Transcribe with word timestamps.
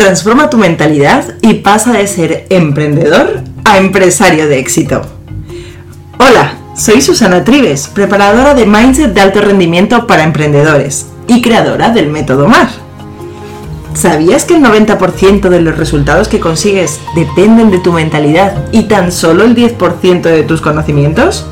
Transforma 0.00 0.48
tu 0.48 0.56
mentalidad 0.56 1.34
y 1.42 1.56
pasa 1.56 1.92
de 1.92 2.06
ser 2.06 2.46
emprendedor 2.48 3.42
a 3.66 3.76
empresario 3.76 4.48
de 4.48 4.58
éxito. 4.58 5.02
Hola, 6.18 6.54
soy 6.74 7.02
Susana 7.02 7.44
Trives, 7.44 7.86
preparadora 7.88 8.54
de 8.54 8.64
Mindset 8.64 9.12
de 9.12 9.20
alto 9.20 9.42
rendimiento 9.42 10.06
para 10.06 10.24
emprendedores 10.24 11.04
y 11.26 11.42
creadora 11.42 11.90
del 11.90 12.08
método 12.08 12.48
MAR. 12.48 12.70
¿Sabías 13.92 14.46
que 14.46 14.56
el 14.56 14.64
90% 14.64 15.50
de 15.50 15.60
los 15.60 15.76
resultados 15.76 16.28
que 16.28 16.40
consigues 16.40 16.98
dependen 17.14 17.70
de 17.70 17.80
tu 17.80 17.92
mentalidad 17.92 18.54
y 18.72 18.84
tan 18.84 19.12
solo 19.12 19.44
el 19.44 19.54
10% 19.54 20.22
de 20.22 20.44
tus 20.44 20.62
conocimientos? 20.62 21.44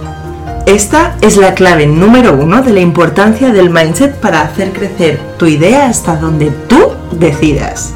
Esta 0.64 1.18
es 1.20 1.36
la 1.36 1.52
clave 1.52 1.86
número 1.86 2.32
uno 2.32 2.62
de 2.62 2.72
la 2.72 2.80
importancia 2.80 3.52
del 3.52 3.68
mindset 3.68 4.14
para 4.18 4.40
hacer 4.40 4.72
crecer 4.72 5.20
tu 5.36 5.44
idea 5.44 5.86
hasta 5.86 6.16
donde 6.16 6.50
tú 6.66 6.94
decidas. 7.12 7.92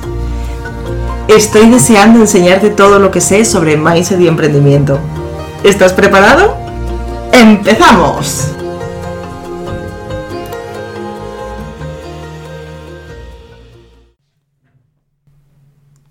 Estoy 1.28 1.70
deseando 1.70 2.18
enseñarte 2.18 2.68
todo 2.70 2.98
lo 2.98 3.12
que 3.12 3.20
sé 3.20 3.44
sobre 3.44 3.76
mindset 3.76 4.20
y 4.20 4.26
emprendimiento. 4.26 4.98
¿Estás 5.62 5.92
preparado? 5.92 6.56
¡Empezamos! 7.32 8.52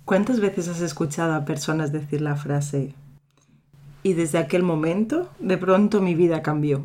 ¿Cuántas 0.06 0.40
veces 0.40 0.70
has 0.70 0.80
escuchado 0.80 1.34
a 1.34 1.44
personas 1.44 1.92
decir 1.92 2.22
la 2.22 2.38
frase 2.38 2.96
y 4.04 4.14
desde 4.14 4.38
aquel 4.38 4.64
momento 4.64 5.30
de 5.40 5.58
pronto 5.58 6.00
mi 6.02 6.16
vida 6.16 6.42
cambió? 6.42 6.84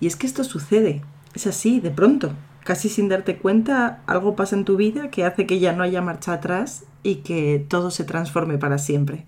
Y 0.00 0.06
es 0.06 0.16
que 0.16 0.26
esto 0.26 0.42
sucede, 0.42 1.02
es 1.34 1.46
así, 1.46 1.80
de 1.80 1.90
pronto 1.90 2.32
casi 2.64 2.88
sin 2.88 3.08
darte 3.08 3.36
cuenta, 3.36 4.02
algo 4.06 4.36
pasa 4.36 4.56
en 4.56 4.64
tu 4.64 4.76
vida 4.76 5.10
que 5.10 5.24
hace 5.24 5.46
que 5.46 5.58
ya 5.58 5.72
no 5.72 5.82
haya 5.82 6.02
marcha 6.02 6.32
atrás 6.32 6.84
y 7.02 7.16
que 7.16 7.64
todo 7.68 7.90
se 7.90 8.04
transforme 8.04 8.58
para 8.58 8.78
siempre. 8.78 9.26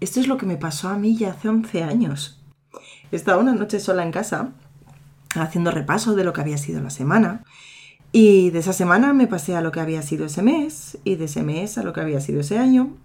Esto 0.00 0.20
es 0.20 0.28
lo 0.28 0.36
que 0.36 0.46
me 0.46 0.56
pasó 0.56 0.88
a 0.88 0.98
mí 0.98 1.16
ya 1.16 1.30
hace 1.30 1.48
11 1.48 1.82
años. 1.82 2.42
Estaba 3.10 3.40
una 3.40 3.54
noche 3.54 3.80
sola 3.80 4.02
en 4.02 4.10
casa, 4.10 4.52
haciendo 5.34 5.70
repaso 5.70 6.14
de 6.14 6.24
lo 6.24 6.32
que 6.32 6.40
había 6.40 6.58
sido 6.58 6.80
la 6.82 6.90
semana, 6.90 7.44
y 8.12 8.50
de 8.50 8.60
esa 8.60 8.72
semana 8.72 9.12
me 9.12 9.26
pasé 9.26 9.56
a 9.56 9.60
lo 9.60 9.72
que 9.72 9.80
había 9.80 10.02
sido 10.02 10.26
ese 10.26 10.42
mes, 10.42 10.98
y 11.04 11.16
de 11.16 11.24
ese 11.24 11.42
mes 11.42 11.78
a 11.78 11.82
lo 11.82 11.92
que 11.92 12.00
había 12.00 12.20
sido 12.20 12.40
ese 12.40 12.58
año. 12.58 12.96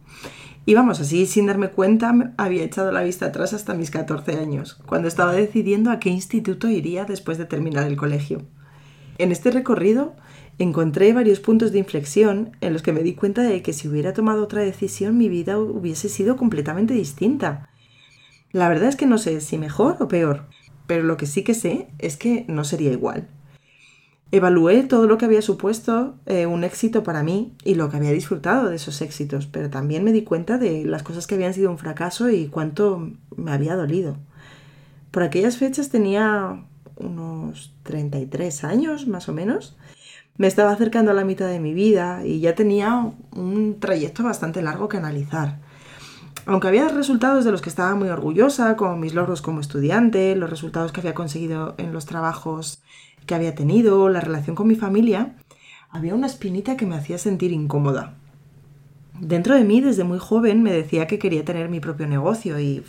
Y 0.66 0.76
vamos, 0.76 1.00
así 1.00 1.26
sin 1.26 1.48
darme 1.48 1.70
cuenta, 1.70 2.14
había 2.38 2.64
echado 2.64 2.92
la 2.92 3.02
vista 3.02 3.28
atrás 3.28 3.54
hasta 3.54 3.74
mis 3.74 3.92
14 3.92 4.38
años, 4.38 4.80
cuando 4.86 5.08
estaba 5.08 5.34
decidiendo 5.34 5.92
a 5.92 6.00
qué 6.00 6.10
instituto 6.10 6.70
iría 6.70 7.06
después 7.06 7.38
de 7.38 7.46
terminar 7.46 7.88
el 7.88 7.98
colegio. 7.98 8.46
En 9.20 9.34
este 9.34 9.52
recorrido 9.52 10.16
encontré 10.60 11.12
varios 11.12 11.42
puntos 11.42 11.74
de 11.74 11.80
inflexión 11.80 12.56
en 12.62 12.72
los 12.72 12.82
que 12.82 12.94
me 12.94 13.04
di 13.04 13.16
cuenta 13.16 13.44
de 13.44 13.62
que 13.62 13.74
si 13.74 13.90
hubiera 13.90 14.14
tomado 14.14 14.42
otra 14.42 14.62
decisión 14.62 15.18
mi 15.18 15.28
vida 15.28 15.60
hubiese 15.60 16.08
sido 16.08 16.38
completamente 16.38 16.94
distinta. 16.94 17.70
La 18.54 18.70
verdad 18.70 18.88
es 18.88 18.96
que 18.96 19.06
no 19.06 19.18
sé 19.18 19.42
si 19.42 19.58
mejor 19.58 19.98
o 20.00 20.08
peor, 20.08 20.46
pero 20.88 21.04
lo 21.04 21.18
que 21.18 21.26
sí 21.26 21.44
que 21.44 21.54
sé 21.54 21.90
es 22.00 22.16
que 22.16 22.46
no 22.48 22.64
sería 22.64 22.94
igual. 22.94 23.28
Evalué 24.32 24.84
todo 24.84 25.06
lo 25.06 25.18
que 25.18 25.26
había 25.26 25.42
supuesto 25.42 26.16
eh, 26.26 26.46
un 26.46 26.64
éxito 26.64 27.04
para 27.04 27.22
mí 27.22 27.58
y 27.66 27.76
lo 27.76 27.90
que 27.90 27.98
había 27.98 28.12
disfrutado 28.12 28.70
de 28.70 28.78
esos 28.78 29.02
éxitos, 29.02 29.48
pero 29.48 29.70
también 29.70 30.06
me 30.06 30.14
di 30.14 30.24
cuenta 30.24 30.58
de 30.58 30.86
las 30.86 31.04
cosas 31.04 31.28
que 31.28 31.36
habían 31.36 31.54
sido 31.54 31.70
un 31.70 31.78
fracaso 31.78 32.30
y 32.30 32.48
cuánto 32.48 33.12
me 33.36 33.52
había 33.52 33.76
dolido. 33.76 34.16
Por 35.12 35.24
aquellas 35.24 35.58
fechas 35.58 35.90
tenía 35.90 36.64
unos 37.00 37.74
33 37.84 38.64
años 38.64 39.08
más 39.08 39.30
o 39.30 39.34
menos. 39.34 39.78
Me 40.38 40.48
estaba 40.48 40.72
acercando 40.72 41.12
a 41.12 41.14
la 41.14 41.26
mitad 41.26 41.48
de 41.48 41.60
mi 41.60 41.74
vida 41.74 42.26
y 42.26 42.40
ya 42.40 42.56
tenía 42.56 43.12
un 43.32 43.80
trayecto 43.80 44.24
bastante 44.24 44.62
largo 44.62 44.88
que 44.88 44.98
analizar. 44.98 45.60
Aunque 46.46 46.68
había 46.68 46.88
resultados 46.88 47.46
de 47.46 47.52
los 47.52 47.62
que 47.62 47.70
estaba 47.70 47.94
muy 47.96 48.10
orgullosa, 48.10 48.76
como 48.76 48.96
mis 48.96 49.14
logros 49.14 49.42
como 49.42 49.60
estudiante, 49.60 50.36
los 50.36 50.50
resultados 50.50 50.92
que 50.92 51.02
había 51.02 51.14
conseguido 51.14 51.76
en 51.78 51.94
los 51.94 52.06
trabajos 52.06 52.82
que 53.26 53.36
había 53.36 53.54
tenido, 53.54 54.10
la 54.10 54.22
relación 54.22 54.56
con 54.56 54.68
mi 54.68 54.76
familia, 54.76 55.36
había 55.90 56.16
una 56.16 56.28
espinita 56.28 56.78
que 56.78 56.86
me 56.86 56.96
hacía 56.96 57.18
sentir 57.18 57.52
incómoda. 57.52 58.16
Dentro 59.22 59.56
de 59.56 59.66
mí, 59.66 59.82
desde 59.82 60.06
muy 60.06 60.18
joven, 60.18 60.64
me 60.64 60.72
decía 60.72 61.06
que 61.06 61.20
quería 61.20 61.44
tener 61.44 61.68
mi 61.68 61.82
propio 61.82 62.08
negocio 62.08 62.60
y 62.60 62.84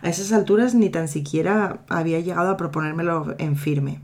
a 0.00 0.08
esas 0.08 0.32
alturas 0.32 0.74
ni 0.74 0.90
tan 0.90 1.08
siquiera 1.08 1.80
había 1.88 2.20
llegado 2.20 2.50
a 2.50 2.56
proponérmelo 2.56 3.34
en 3.38 3.56
firme. 3.56 4.00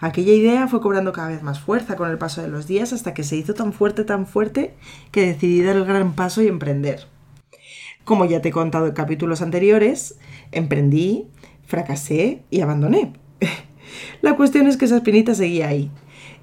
Aquella 0.00 0.34
idea 0.34 0.68
fue 0.68 0.82
cobrando 0.82 1.12
cada 1.12 1.28
vez 1.28 1.42
más 1.42 1.60
fuerza 1.60 1.96
con 1.96 2.10
el 2.10 2.18
paso 2.18 2.42
de 2.42 2.48
los 2.48 2.66
días 2.66 2.92
hasta 2.92 3.14
que 3.14 3.24
se 3.24 3.36
hizo 3.36 3.54
tan 3.54 3.72
fuerte, 3.72 4.04
tan 4.04 4.26
fuerte, 4.26 4.74
que 5.10 5.24
decidí 5.24 5.62
dar 5.62 5.76
el 5.76 5.86
gran 5.86 6.14
paso 6.14 6.42
y 6.42 6.48
emprender. 6.48 7.06
Como 8.04 8.26
ya 8.26 8.42
te 8.42 8.50
he 8.50 8.52
contado 8.52 8.86
en 8.86 8.92
capítulos 8.92 9.40
anteriores, 9.40 10.18
emprendí, 10.52 11.28
fracasé 11.64 12.42
y 12.50 12.60
abandoné. 12.60 13.14
La 14.20 14.36
cuestión 14.36 14.66
es 14.66 14.76
que 14.76 14.84
esa 14.84 14.96
espinita 14.96 15.34
seguía 15.34 15.68
ahí. 15.68 15.90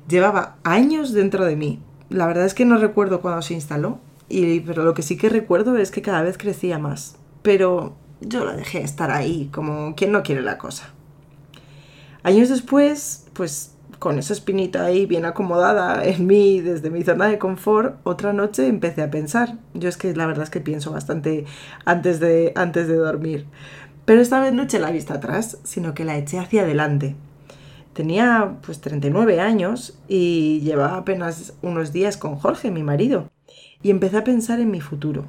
Llevaba 0.08 0.58
años 0.64 1.14
dentro 1.14 1.46
de 1.46 1.56
mí. 1.56 1.80
La 2.10 2.26
verdad 2.26 2.46
es 2.46 2.56
que 2.56 2.66
no 2.66 2.78
recuerdo 2.78 3.22
cuándo 3.22 3.44
se 3.44 3.54
instaló, 3.54 4.00
y, 4.32 4.62
pero 4.62 4.84
lo 4.84 4.94
que 4.94 5.02
sí 5.02 5.18
que 5.18 5.30
recuerdo 5.30 5.78
es 5.78 5.92
que 5.92 6.02
cada 6.02 6.22
vez 6.22 6.38
crecía 6.38 6.80
más. 6.80 7.18
Pero 7.42 7.96
yo 8.22 8.46
la 8.46 8.56
dejé 8.56 8.82
estar 8.82 9.12
ahí, 9.12 9.50
como 9.52 9.96
quien 9.96 10.12
no 10.12 10.24
quiere 10.24 10.42
la 10.42 10.58
cosa. 10.58 10.90
Años 12.24 12.50
después, 12.50 13.26
pues 13.34 13.76
con 14.02 14.18
esa 14.18 14.34
espinita 14.34 14.84
ahí 14.84 15.06
bien 15.06 15.26
acomodada 15.26 16.04
en 16.04 16.26
mí, 16.26 16.60
desde 16.60 16.90
mi 16.90 17.04
zona 17.04 17.28
de 17.28 17.38
confort, 17.38 18.00
otra 18.04 18.34
noche 18.34 18.68
empecé 18.68 19.04
a 19.04 19.12
pensar. 19.12 19.58
Yo 19.74 19.90
es 19.90 19.98
que 19.98 20.16
la 20.16 20.26
verdad 20.26 20.44
es 20.44 20.50
que 20.50 20.60
pienso 20.60 20.92
bastante 20.92 21.46
antes 21.86 22.20
de, 22.20 22.52
antes 22.56 22.88
de 22.88 22.96
dormir. 22.96 23.46
Pero 24.06 24.22
esta 24.22 24.40
vez 24.40 24.54
no 24.54 24.64
eché 24.64 24.80
la 24.80 24.92
vista 24.92 25.16
atrás, 25.16 25.60
sino 25.64 25.94
que 25.94 26.06
la 26.06 26.18
eché 26.18 26.40
hacia 26.40 26.64
adelante. 26.64 27.16
Tenía 27.94 28.58
pues 28.66 28.82
39 28.82 29.40
años 29.40 30.00
y 30.08 30.62
llevaba 30.62 30.98
apenas 30.98 31.54
unos 31.62 31.92
días 31.92 32.18
con 32.18 32.38
Jorge, 32.38 32.72
mi 32.72 32.84
marido, 32.84 33.30
y 33.82 33.90
empecé 33.90 34.18
a 34.18 34.24
pensar 34.24 34.60
en 34.60 34.72
mi 34.72 34.82
futuro 34.82 35.26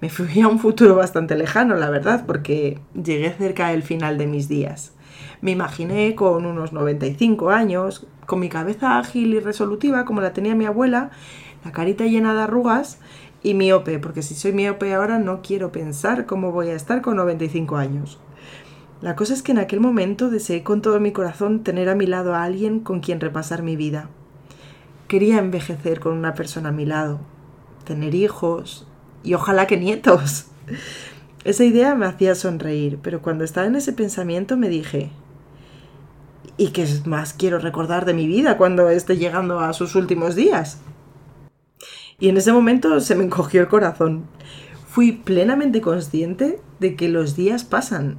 me 0.00 0.10
fui 0.10 0.40
a 0.40 0.48
un 0.48 0.58
futuro 0.58 0.94
bastante 0.94 1.36
lejano, 1.36 1.74
la 1.74 1.90
verdad, 1.90 2.24
porque 2.26 2.78
llegué 2.94 3.32
cerca 3.32 3.68
del 3.68 3.82
final 3.82 4.16
de 4.18 4.26
mis 4.26 4.48
días. 4.48 4.92
Me 5.40 5.50
imaginé 5.50 6.14
con 6.14 6.46
unos 6.46 6.72
95 6.72 7.50
años, 7.50 8.06
con 8.26 8.38
mi 8.38 8.48
cabeza 8.48 8.98
ágil 8.98 9.34
y 9.34 9.40
resolutiva, 9.40 10.04
como 10.04 10.20
la 10.20 10.32
tenía 10.32 10.54
mi 10.54 10.66
abuela, 10.66 11.10
la 11.64 11.72
carita 11.72 12.04
llena 12.04 12.34
de 12.34 12.42
arrugas 12.42 13.00
y 13.42 13.54
miope, 13.54 13.98
porque 13.98 14.22
si 14.22 14.34
soy 14.34 14.52
miope 14.52 14.94
ahora 14.94 15.18
no 15.18 15.42
quiero 15.42 15.72
pensar 15.72 16.26
cómo 16.26 16.52
voy 16.52 16.68
a 16.68 16.74
estar 16.74 17.02
con 17.02 17.16
95 17.16 17.76
años. 17.76 18.20
La 19.00 19.16
cosa 19.16 19.34
es 19.34 19.42
que 19.42 19.52
en 19.52 19.58
aquel 19.58 19.80
momento 19.80 20.28
deseé 20.28 20.62
con 20.62 20.82
todo 20.82 20.98
mi 21.00 21.12
corazón 21.12 21.62
tener 21.62 21.88
a 21.88 21.94
mi 21.94 22.06
lado 22.06 22.34
a 22.34 22.42
alguien 22.42 22.80
con 22.80 23.00
quien 23.00 23.20
repasar 23.20 23.62
mi 23.62 23.76
vida. 23.76 24.10
Quería 25.08 25.38
envejecer 25.38 26.00
con 26.00 26.12
una 26.12 26.34
persona 26.34 26.68
a 26.68 26.72
mi 26.72 26.84
lado, 26.84 27.18
tener 27.84 28.14
hijos, 28.14 28.86
y 29.24 29.32
ojalá 29.32 29.66
que 29.66 29.78
nietos. 29.78 30.48
Esa 31.44 31.64
idea 31.64 31.94
me 31.94 32.04
hacía 32.04 32.34
sonreír, 32.34 32.98
pero 33.02 33.22
cuando 33.22 33.42
estaba 33.42 33.66
en 33.66 33.76
ese 33.76 33.94
pensamiento 33.94 34.58
me 34.58 34.68
dije, 34.68 35.10
¿y 36.58 36.72
qué 36.72 36.86
más 37.06 37.32
quiero 37.32 37.58
recordar 37.58 38.04
de 38.04 38.12
mi 38.12 38.26
vida 38.26 38.58
cuando 38.58 38.90
esté 38.90 39.16
llegando 39.16 39.60
a 39.60 39.72
sus 39.72 39.94
últimos 39.94 40.34
días? 40.34 40.78
Y 42.20 42.28
en 42.28 42.36
ese 42.36 42.52
momento 42.52 43.00
se 43.00 43.14
me 43.14 43.24
encogió 43.24 43.62
el 43.62 43.68
corazón. 43.68 44.26
Fui 44.88 45.12
plenamente 45.12 45.80
consciente 45.80 46.60
de 46.80 46.96
que 46.96 47.08
los 47.08 47.34
días 47.34 47.64
pasan 47.64 48.18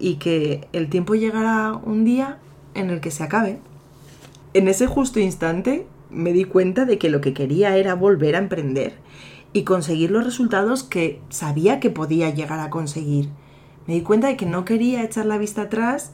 y 0.00 0.16
que 0.16 0.66
el 0.72 0.88
tiempo 0.88 1.14
llegará 1.14 1.74
un 1.74 2.04
día 2.04 2.38
en 2.74 2.90
el 2.90 3.00
que 3.00 3.12
se 3.12 3.22
acabe. 3.22 3.60
En 4.54 4.66
ese 4.66 4.86
justo 4.86 5.20
instante 5.20 5.86
me 6.14 6.32
di 6.32 6.44
cuenta 6.44 6.84
de 6.84 6.98
que 6.98 7.10
lo 7.10 7.20
que 7.20 7.34
quería 7.34 7.76
era 7.76 7.94
volver 7.94 8.36
a 8.36 8.38
emprender 8.38 8.94
y 9.52 9.64
conseguir 9.64 10.10
los 10.10 10.24
resultados 10.24 10.82
que 10.82 11.20
sabía 11.28 11.80
que 11.80 11.90
podía 11.90 12.30
llegar 12.30 12.60
a 12.60 12.70
conseguir. 12.70 13.28
Me 13.86 13.94
di 13.94 14.00
cuenta 14.02 14.28
de 14.28 14.36
que 14.36 14.46
no 14.46 14.64
quería 14.64 15.02
echar 15.02 15.26
la 15.26 15.38
vista 15.38 15.62
atrás 15.62 16.12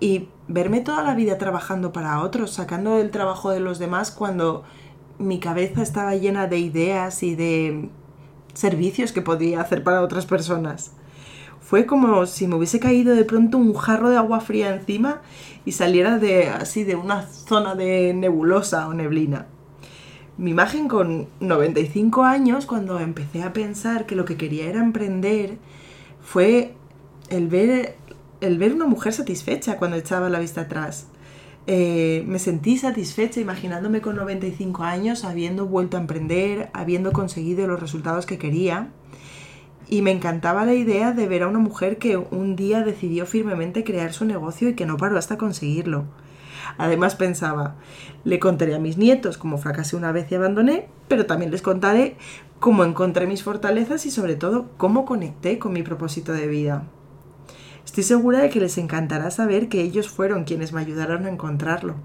y 0.00 0.28
verme 0.48 0.80
toda 0.80 1.02
la 1.02 1.14
vida 1.14 1.38
trabajando 1.38 1.92
para 1.92 2.20
otros, 2.20 2.52
sacando 2.52 2.98
el 2.98 3.10
trabajo 3.10 3.50
de 3.50 3.60
los 3.60 3.78
demás 3.78 4.10
cuando 4.10 4.64
mi 5.18 5.38
cabeza 5.38 5.82
estaba 5.82 6.16
llena 6.16 6.48
de 6.48 6.58
ideas 6.58 7.22
y 7.22 7.34
de 7.34 7.88
servicios 8.54 9.12
que 9.12 9.22
podía 9.22 9.60
hacer 9.60 9.84
para 9.84 10.02
otras 10.02 10.26
personas. 10.26 10.92
Fue 11.62 11.86
como 11.86 12.26
si 12.26 12.46
me 12.46 12.56
hubiese 12.56 12.80
caído 12.80 13.14
de 13.14 13.24
pronto 13.24 13.56
un 13.56 13.72
jarro 13.74 14.10
de 14.10 14.18
agua 14.18 14.40
fría 14.40 14.74
encima 14.74 15.22
y 15.64 15.72
saliera 15.72 16.18
de 16.18 16.48
así 16.48 16.84
de 16.84 16.96
una 16.96 17.22
zona 17.22 17.74
de 17.74 18.12
nebulosa 18.12 18.88
o 18.88 18.94
neblina 18.94 19.46
mi 20.38 20.50
imagen 20.50 20.88
con 20.88 21.28
95 21.40 22.24
años, 22.24 22.66
cuando 22.66 22.98
empecé 22.98 23.42
a 23.42 23.52
pensar 23.52 24.06
que 24.06 24.16
lo 24.16 24.24
que 24.24 24.36
quería 24.36 24.66
era 24.68 24.80
emprender, 24.80 25.58
fue 26.22 26.74
el 27.28 27.48
ver, 27.48 27.96
el 28.40 28.58
ver 28.58 28.74
una 28.74 28.86
mujer 28.86 29.12
satisfecha 29.12 29.76
cuando 29.76 29.96
echaba 29.96 30.30
la 30.30 30.40
vista 30.40 30.62
atrás. 30.62 31.06
Eh, 31.66 32.24
me 32.26 32.38
sentí 32.38 32.76
satisfecha 32.76 33.40
imaginándome 33.40 34.00
con 34.00 34.16
95 34.16 34.82
años 34.82 35.24
habiendo 35.24 35.66
vuelto 35.66 35.96
a 35.96 36.00
emprender, 36.00 36.70
habiendo 36.72 37.12
conseguido 37.12 37.66
los 37.66 37.78
resultados 37.78 38.26
que 38.26 38.38
quería. 38.38 38.88
Y 39.88 40.02
me 40.02 40.10
encantaba 40.10 40.64
la 40.64 40.74
idea 40.74 41.12
de 41.12 41.28
ver 41.28 41.42
a 41.42 41.48
una 41.48 41.58
mujer 41.58 41.98
que 41.98 42.16
un 42.16 42.56
día 42.56 42.82
decidió 42.82 43.26
firmemente 43.26 43.84
crear 43.84 44.12
su 44.12 44.24
negocio 44.24 44.70
y 44.70 44.74
que 44.74 44.86
no 44.86 44.96
paró 44.96 45.18
hasta 45.18 45.36
conseguirlo. 45.36 46.04
Además 46.78 47.16
pensaba, 47.16 47.74
le 48.24 48.38
contaré 48.38 48.74
a 48.74 48.78
mis 48.78 48.96
nietos 48.96 49.38
cómo 49.38 49.58
fracasé 49.58 49.96
una 49.96 50.12
vez 50.12 50.30
y 50.30 50.34
abandoné, 50.34 50.88
pero 51.08 51.26
también 51.26 51.50
les 51.50 51.62
contaré 51.62 52.16
cómo 52.60 52.84
encontré 52.84 53.26
mis 53.26 53.42
fortalezas 53.42 54.06
y 54.06 54.10
sobre 54.10 54.36
todo 54.36 54.70
cómo 54.76 55.04
conecté 55.04 55.58
con 55.58 55.72
mi 55.72 55.82
propósito 55.82 56.32
de 56.32 56.46
vida. 56.46 56.84
Estoy 57.84 58.04
segura 58.04 58.38
de 58.38 58.50
que 58.50 58.60
les 58.60 58.78
encantará 58.78 59.30
saber 59.30 59.68
que 59.68 59.82
ellos 59.82 60.08
fueron 60.08 60.44
quienes 60.44 60.72
me 60.72 60.80
ayudaron 60.80 61.26
a 61.26 61.28
encontrarlo. 61.28 61.96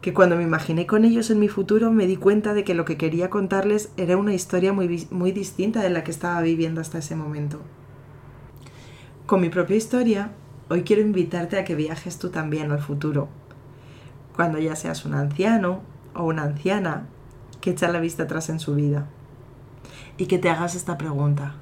Que 0.00 0.14
cuando 0.14 0.36
me 0.36 0.44
imaginé 0.44 0.86
con 0.86 1.04
ellos 1.04 1.30
en 1.30 1.40
mi 1.40 1.48
futuro 1.48 1.90
me 1.90 2.06
di 2.06 2.16
cuenta 2.16 2.54
de 2.54 2.64
que 2.64 2.74
lo 2.74 2.84
que 2.84 2.96
quería 2.96 3.30
contarles 3.30 3.90
era 3.96 4.16
una 4.16 4.34
historia 4.34 4.72
muy, 4.72 5.08
muy 5.10 5.32
distinta 5.32 5.82
de 5.82 5.90
la 5.90 6.04
que 6.04 6.10
estaba 6.10 6.40
viviendo 6.40 6.80
hasta 6.80 6.98
ese 6.98 7.16
momento. 7.16 7.60
Con 9.26 9.40
mi 9.40 9.48
propia 9.48 9.76
historia, 9.76 10.32
hoy 10.70 10.84
quiero 10.84 11.02
invitarte 11.02 11.58
a 11.58 11.64
que 11.64 11.74
viajes 11.74 12.18
tú 12.18 12.30
también 12.30 12.70
al 12.70 12.80
futuro. 12.80 13.28
Cuando 14.34 14.58
ya 14.58 14.76
seas 14.76 15.04
un 15.04 15.14
anciano 15.14 15.82
o 16.14 16.24
una 16.24 16.44
anciana 16.44 17.08
que 17.60 17.70
echa 17.70 17.88
la 17.88 18.00
vista 18.00 18.22
atrás 18.22 18.48
en 18.48 18.60
su 18.60 18.74
vida. 18.74 19.06
Y 20.16 20.26
que 20.26 20.38
te 20.38 20.48
hagas 20.48 20.74
esta 20.74 20.96
pregunta. 20.96 21.56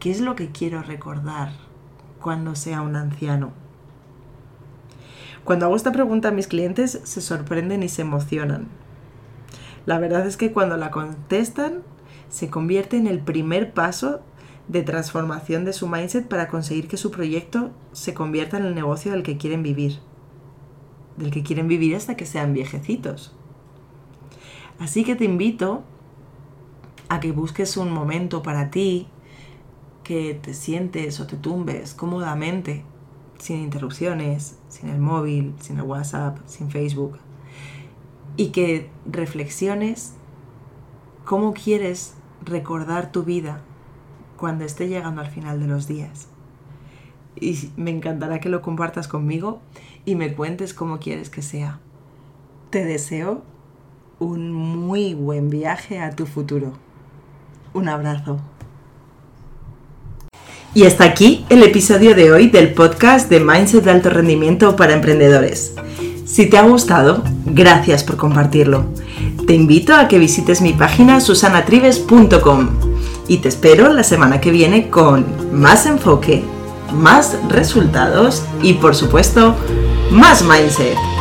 ¿Qué 0.00 0.10
es 0.10 0.20
lo 0.20 0.36
que 0.36 0.50
quiero 0.50 0.82
recordar 0.82 1.52
cuando 2.20 2.54
sea 2.54 2.82
un 2.82 2.96
anciano? 2.96 3.52
Cuando 5.48 5.64
hago 5.64 5.76
esta 5.76 5.92
pregunta 5.92 6.28
a 6.28 6.32
mis 6.32 6.46
clientes 6.46 7.00
se 7.04 7.22
sorprenden 7.22 7.82
y 7.82 7.88
se 7.88 8.02
emocionan. 8.02 8.68
La 9.86 9.98
verdad 9.98 10.26
es 10.26 10.36
que 10.36 10.52
cuando 10.52 10.76
la 10.76 10.90
contestan 10.90 11.84
se 12.28 12.50
convierte 12.50 12.98
en 12.98 13.06
el 13.06 13.20
primer 13.20 13.72
paso 13.72 14.20
de 14.68 14.82
transformación 14.82 15.64
de 15.64 15.72
su 15.72 15.88
mindset 15.88 16.28
para 16.28 16.48
conseguir 16.48 16.86
que 16.86 16.98
su 16.98 17.10
proyecto 17.10 17.70
se 17.92 18.12
convierta 18.12 18.58
en 18.58 18.66
el 18.66 18.74
negocio 18.74 19.12
del 19.12 19.22
que 19.22 19.38
quieren 19.38 19.62
vivir. 19.62 20.00
Del 21.16 21.30
que 21.30 21.42
quieren 21.42 21.66
vivir 21.66 21.96
hasta 21.96 22.14
que 22.14 22.26
sean 22.26 22.52
viejecitos. 22.52 23.34
Así 24.78 25.02
que 25.02 25.16
te 25.16 25.24
invito 25.24 25.82
a 27.08 27.20
que 27.20 27.32
busques 27.32 27.78
un 27.78 27.90
momento 27.90 28.42
para 28.42 28.70
ti, 28.70 29.08
que 30.04 30.34
te 30.34 30.52
sientes 30.52 31.20
o 31.20 31.26
te 31.26 31.38
tumbes 31.38 31.94
cómodamente, 31.94 32.84
sin 33.38 33.60
interrupciones, 33.60 34.58
sin 34.68 34.88
el 34.90 34.98
móvil, 34.98 35.54
sin 35.60 35.78
el 35.78 35.84
WhatsApp, 35.84 36.38
sin 36.46 36.70
Facebook, 36.70 37.18
y 38.36 38.48
que 38.48 38.90
reflexiones 39.06 40.14
cómo 41.24 41.54
quieres 41.54 42.14
recordar 42.44 43.12
tu 43.12 43.22
vida 43.24 43.60
cuando 44.36 44.64
esté 44.64 44.88
llegando 44.88 45.20
al 45.20 45.30
final 45.30 45.60
de 45.60 45.66
los 45.66 45.86
días. 45.86 46.28
Y 47.36 47.70
me 47.76 47.90
encantará 47.90 48.40
que 48.40 48.48
lo 48.48 48.62
compartas 48.62 49.08
conmigo 49.08 49.60
y 50.04 50.14
me 50.14 50.34
cuentes 50.34 50.74
cómo 50.74 50.98
quieres 50.98 51.30
que 51.30 51.42
sea. 51.42 51.80
Te 52.70 52.84
deseo 52.84 53.42
un 54.18 54.52
muy 54.52 55.14
buen 55.14 55.50
viaje 55.50 56.00
a 56.00 56.10
tu 56.10 56.26
futuro. 56.26 56.72
Un 57.74 57.88
abrazo. 57.88 58.40
Y 60.78 60.86
hasta 60.86 61.02
aquí 61.02 61.44
el 61.48 61.64
episodio 61.64 62.14
de 62.14 62.30
hoy 62.30 62.46
del 62.46 62.72
podcast 62.72 63.28
de 63.28 63.40
Mindset 63.40 63.82
de 63.82 63.90
Alto 63.90 64.10
Rendimiento 64.10 64.76
para 64.76 64.92
Emprendedores. 64.92 65.72
Si 66.24 66.46
te 66.46 66.56
ha 66.56 66.62
gustado, 66.62 67.24
gracias 67.46 68.04
por 68.04 68.16
compartirlo. 68.16 68.84
Te 69.44 69.54
invito 69.54 69.92
a 69.92 70.06
que 70.06 70.20
visites 70.20 70.60
mi 70.60 70.74
página 70.74 71.20
susanatrives.com 71.20 72.68
y 73.26 73.38
te 73.38 73.48
espero 73.48 73.92
la 73.92 74.04
semana 74.04 74.40
que 74.40 74.52
viene 74.52 74.88
con 74.88 75.26
más 75.52 75.84
enfoque, 75.84 76.44
más 76.94 77.36
resultados 77.48 78.44
y 78.62 78.74
por 78.74 78.94
supuesto 78.94 79.56
más 80.12 80.44
mindset. 80.44 81.17